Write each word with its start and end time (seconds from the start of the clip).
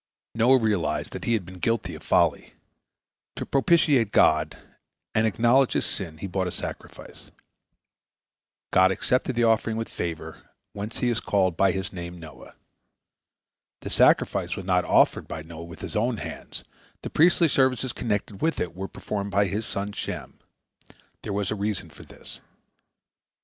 Noah 0.33 0.57
realized 0.57 1.13
that 1.13 1.25
he 1.25 1.33
had 1.33 1.45
been 1.45 1.59
guilty 1.59 1.93
of 1.93 2.01
folly. 2.01 2.55
To 3.35 3.45
propitiate 3.45 4.11
God 4.11 4.57
and 5.13 5.27
acknowledge 5.27 5.73
his 5.73 5.85
sin, 5.85 6.17
he 6.17 6.25
brought 6.25 6.47
a 6.47 6.51
sacrifice. 6.51 7.29
God 8.73 8.91
accepted 8.91 9.35
the 9.35 9.43
offering 9.43 9.77
with 9.77 9.87
favor, 9.87 10.41
whence 10.73 10.97
he 10.97 11.09
is 11.09 11.19
called 11.19 11.55
by 11.55 11.71
his 11.71 11.93
name 11.93 12.19
Noah. 12.19 12.55
The 13.81 13.91
sacrifice 13.91 14.55
was 14.55 14.65
not 14.65 14.85
offered 14.85 15.27
by 15.27 15.43
Noah 15.43 15.65
with 15.65 15.81
his 15.81 15.95
own 15.95 16.17
hands; 16.17 16.63
the 17.03 17.11
priestly 17.11 17.47
services 17.47 17.93
connected 17.93 18.41
with 18.41 18.59
it 18.59 18.75
were 18.75 18.87
performed 18.87 19.29
by 19.29 19.45
his 19.45 19.67
son 19.67 19.91
Shem. 19.91 20.39
There 21.21 21.31
was 21.31 21.51
a 21.51 21.55
reason 21.55 21.91
for 21.91 22.01
this. 22.01 22.39